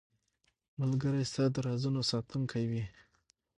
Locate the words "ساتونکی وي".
2.11-2.83